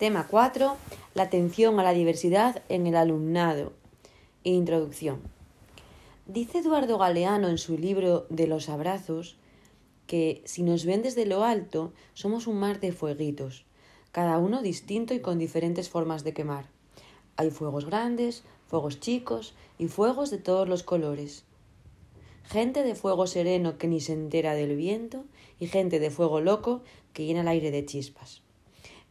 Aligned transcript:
Tema 0.00 0.28
4. 0.28 0.78
La 1.12 1.24
atención 1.24 1.78
a 1.78 1.82
la 1.82 1.92
diversidad 1.92 2.62
en 2.70 2.86
el 2.86 2.96
alumnado. 2.96 3.74
Introducción. 4.44 5.20
Dice 6.24 6.60
Eduardo 6.60 6.96
Galeano 6.96 7.50
en 7.50 7.58
su 7.58 7.76
libro 7.76 8.24
De 8.30 8.46
los 8.46 8.70
abrazos 8.70 9.36
que 10.06 10.40
si 10.46 10.62
nos 10.62 10.86
ven 10.86 11.02
desde 11.02 11.26
lo 11.26 11.44
alto 11.44 11.92
somos 12.14 12.46
un 12.46 12.58
mar 12.58 12.80
de 12.80 12.92
fueguitos, 12.92 13.66
cada 14.10 14.38
uno 14.38 14.62
distinto 14.62 15.12
y 15.12 15.20
con 15.20 15.38
diferentes 15.38 15.90
formas 15.90 16.24
de 16.24 16.32
quemar. 16.32 16.64
Hay 17.36 17.50
fuegos 17.50 17.84
grandes, 17.84 18.42
fuegos 18.68 19.00
chicos 19.00 19.52
y 19.76 19.88
fuegos 19.88 20.30
de 20.30 20.38
todos 20.38 20.66
los 20.66 20.82
colores. 20.82 21.44
Gente 22.44 22.84
de 22.84 22.94
fuego 22.94 23.26
sereno 23.26 23.76
que 23.76 23.86
ni 23.86 24.00
se 24.00 24.14
entera 24.14 24.54
del 24.54 24.76
viento 24.76 25.26
y 25.58 25.66
gente 25.66 26.00
de 26.00 26.08
fuego 26.08 26.40
loco 26.40 26.80
que 27.12 27.26
llena 27.26 27.42
el 27.42 27.48
aire 27.48 27.70
de 27.70 27.84
chispas. 27.84 28.40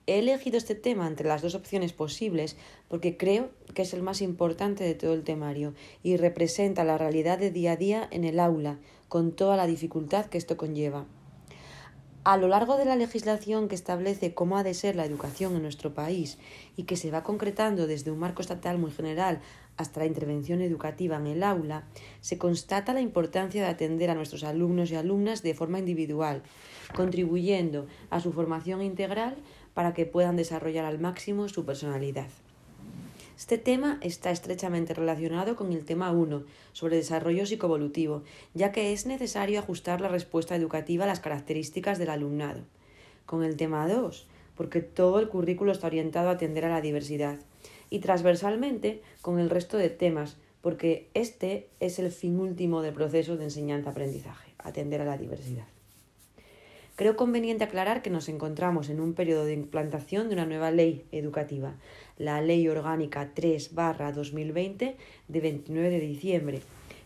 He 0.10 0.18
elegido 0.18 0.58
este 0.58 0.74
tema 0.74 1.06
entre 1.06 1.28
las 1.28 1.44
dos 1.44 1.54
opciones 1.54 1.94
posibles 1.94 2.58
porque 2.88 3.16
creo 3.16 3.52
que 3.76 3.84
es 3.84 3.94
el 3.94 4.02
más 4.02 4.24
importante 4.24 4.84
de 4.84 4.96
todo 4.96 5.14
el 5.14 5.24
temario 5.24 5.76
y 6.02 6.18
representa 6.18 6.84
la 6.84 6.98
realidad 6.98 7.38
de 7.38 7.52
día 7.52 7.74
a 7.74 7.76
día 7.76 8.08
en 8.10 8.24
el 8.24 8.40
aula, 8.40 8.80
con 9.08 9.32
toda 9.34 9.56
la 9.56 9.68
dificultad 9.68 10.26
que 10.26 10.40
esto 10.40 10.58
conlleva. 10.58 11.06
A 12.30 12.38
lo 12.38 12.48
largo 12.48 12.78
de 12.78 12.86
la 12.86 12.96
legislación 12.96 13.68
que 13.68 13.74
establece 13.74 14.36
cómo 14.36 14.56
ha 14.56 14.64
de 14.64 14.76
ser 14.76 14.96
la 14.96 15.04
educación 15.04 15.56
en 15.56 15.64
nuestro 15.64 15.96
país 15.96 16.38
y 16.78 16.84
que 16.84 16.96
se 16.96 17.10
va 17.10 17.24
concretando 17.24 17.88
desde 17.88 18.12
un 18.12 18.20
marco 18.20 18.44
estatal 18.44 18.78
muy 18.78 18.92
general 18.92 19.42
hasta 19.78 20.02
la 20.02 20.06
intervención 20.06 20.62
educativa 20.62 21.18
en 21.18 21.26
el 21.26 21.42
aula, 21.42 21.88
se 22.22 22.38
constata 22.38 22.94
la 22.94 23.02
importancia 23.02 23.64
de 23.64 23.70
atender 23.70 24.12
a 24.12 24.14
nuestros 24.14 24.44
alumnos 24.44 24.92
y 24.92 24.96
alumnas 24.96 25.42
de 25.42 25.56
forma 25.56 25.80
individual, 25.80 26.44
contribuyendo 26.96 27.88
a 28.12 28.20
su 28.20 28.32
formación 28.32 28.84
integral 28.84 29.36
para 29.74 29.96
que 29.96 30.06
puedan 30.06 30.36
desarrollar 30.36 30.86
al 30.86 31.00
máximo 31.00 31.50
su 31.50 31.66
personalidad. 31.66 32.28
Este 33.40 33.58
tema 33.58 34.00
está 34.02 34.32
estrechamente 34.32 34.94
relacionado 34.94 35.56
con 35.56 35.72
el 35.72 35.86
tema 35.86 36.12
1 36.12 36.44
sobre 36.74 36.98
desarrollo 36.98 37.46
psicoevolutivo, 37.46 38.22
ya 38.54 38.74
que 38.74 38.92
es 38.92 39.06
necesario 39.06 39.60
ajustar 39.60 40.02
la 40.02 40.10
respuesta 40.10 40.58
educativa 40.58 41.06
a 41.06 41.08
las 41.08 41.22
características 41.22 41.98
del 42.00 42.10
alumnado. 42.10 42.60
Con 43.26 43.46
el 43.46 43.56
tema 43.56 43.88
2, 43.88 44.28
porque 44.58 44.82
todo 44.82 45.22
el 45.22 45.30
currículo 45.30 45.72
está 45.72 45.88
orientado 45.88 46.28
a 46.28 46.34
atender 46.34 46.66
a 46.66 46.70
la 46.70 46.82
diversidad. 46.82 47.40
Y 47.90 48.00
transversalmente 48.00 49.02
con 49.22 49.40
el 49.40 49.50
resto 49.50 49.78
de 49.78 49.90
temas, 49.90 50.36
porque 50.60 51.08
este 51.14 51.70
es 51.80 51.98
el 51.98 52.12
fin 52.12 52.38
último 52.42 52.82
del 52.82 52.94
proceso 52.94 53.38
de 53.38 53.46
enseñanza-aprendizaje, 53.46 54.52
atender 54.58 55.00
a 55.00 55.06
la 55.06 55.18
diversidad. 55.18 55.79
Creo 57.00 57.16
conveniente 57.16 57.64
aclarar 57.64 58.02
que 58.02 58.10
nos 58.10 58.28
encontramos 58.28 58.90
en 58.90 59.00
un 59.00 59.14
periodo 59.14 59.46
de 59.46 59.54
implantación 59.54 60.28
de 60.28 60.34
una 60.34 60.46
nueva 60.46 60.70
ley 60.70 61.06
educativa, 61.14 61.76
la 62.18 62.42
Ley 62.42 62.68
Orgánica 62.68 63.32
3 63.34 63.74
2020 63.74 64.98
de 65.30 65.40
29 65.40 65.90
de 65.92 66.00
diciembre, 66.02 66.62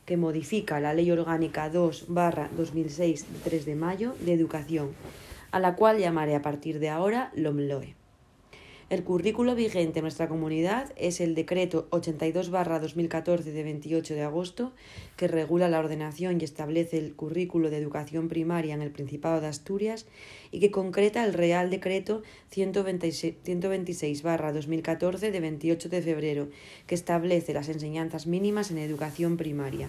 que 0.08 0.18
modifica 0.18 0.80
la 0.80 0.96
Ley 0.96 1.12
Orgánica 1.12 1.70
2 1.70 2.08
2006 2.08 3.34
de 3.34 3.40
3 3.44 3.66
de 3.68 3.76
mayo 3.76 4.16
de 4.20 4.34
Educación, 4.34 4.96
a 5.52 5.60
la 5.60 5.76
cual 5.76 6.00
llamaré 6.00 6.34
a 6.34 6.42
partir 6.42 6.80
de 6.80 6.90
ahora 6.90 7.32
LOMLOE. 7.36 8.03
El 8.90 9.06
currículo 9.06 9.56
vigente 9.56 10.00
en 10.00 10.04
nuestra 10.04 10.28
comunidad 10.28 10.92
es 10.98 11.22
el 11.22 11.36
Decreto 11.36 11.88
82-2014 11.92 13.44
de 13.44 13.64
28 13.64 14.14
de 14.14 14.24
agosto, 14.24 14.74
que 15.16 15.30
regula 15.30 15.70
la 15.70 15.80
ordenación 15.80 16.38
y 16.40 16.44
establece 16.44 16.98
el 16.98 17.16
currículo 17.16 17.70
de 17.70 17.78
educación 17.78 18.28
primaria 18.28 18.74
en 18.74 18.82
el 18.82 18.92
Principado 18.92 19.40
de 19.40 19.48
Asturias 19.48 20.06
y 20.52 20.60
que 20.60 20.70
concreta 20.70 21.24
el 21.24 21.34
Real 21.34 21.70
Decreto 21.70 22.24
126-2014 22.54 25.32
de 25.32 25.40
28 25.40 25.90
de 25.90 26.02
febrero, 26.02 26.50
que 26.86 26.96
establece 26.96 27.54
las 27.54 27.70
enseñanzas 27.70 28.28
mínimas 28.28 28.70
en 28.70 28.80
educación 28.80 29.38
primaria. 29.38 29.88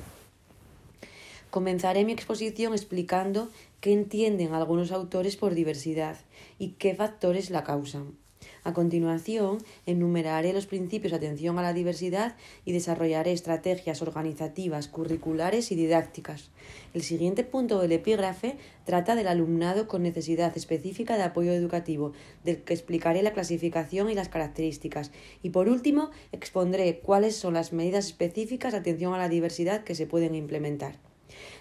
Comenzaré 1.51 2.05
mi 2.05 2.13
exposición 2.13 2.73
explicando 2.73 3.48
qué 3.80 3.92
entienden 3.92 4.55
algunos 4.55 4.92
autores 4.92 5.36
por 5.36 5.55
diversidad 5.55 6.17
y 6.58 6.74
qué 6.79 6.95
factores 6.95 7.51
la 7.51 7.64
causan. 7.64 8.23
A 8.63 8.73
continuación, 8.73 9.59
enumeraré 9.87 10.53
los 10.53 10.67
principios 10.67 11.13
de 11.13 11.19
atención 11.19 11.59
a 11.59 11.63
la 11.63 11.73
diversidad 11.73 12.37
y 12.65 12.73
desarrollaré 12.73 13.33
estrategias 13.33 14.03
organizativas, 14.03 14.89
curriculares 14.89 15.73
y 15.73 15.75
didácticas. 15.75 16.51
El 16.93 17.03
siguiente 17.03 17.45
punto 17.45 17.81
del 17.81 17.93
epígrafe 17.93 18.57
trata 18.85 19.15
del 19.15 19.29
alumnado 19.29 19.89
con 19.89 20.03
necesidad 20.03 20.57
específica 20.57 21.17
de 21.17 21.25
apoyo 21.25 21.53
educativo, 21.53 22.13
del 22.45 22.63
que 22.63 22.75
explicaré 22.75 23.23
la 23.23 23.33
clasificación 23.33 24.11
y 24.11 24.15
las 24.15 24.29
características. 24.29 25.11
Y 25.43 25.51
por 25.51 25.69
último, 25.69 26.11
expondré 26.33 27.01
cuáles 27.01 27.37
son 27.37 27.55
las 27.55 27.73
medidas 27.73 28.07
específicas 28.07 28.73
de 28.73 28.79
atención 28.79 29.15
a 29.15 29.19
la 29.19 29.29
diversidad 29.29 29.85
que 29.85 29.95
se 29.95 30.07
pueden 30.07 30.35
implementar. 30.35 31.14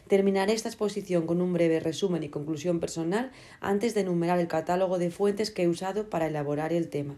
Terminaré 0.08 0.54
esta 0.54 0.70
exposición 0.70 1.26
con 1.26 1.42
un 1.42 1.54
breve 1.54 1.80
resumen 1.80 2.24
y 2.24 2.30
conclusión 2.30 2.80
personal 2.80 3.32
antes 3.62 3.94
de 3.94 4.02
enumerar 4.02 4.40
el 4.40 4.48
catálogo 4.48 4.98
de 4.98 5.12
fuentes 5.12 5.52
que 5.52 5.64
he 5.64 5.68
usado 5.68 6.10
para 6.10 6.28
elaborar 6.28 6.74
el 6.74 6.90
tema. 6.90 7.18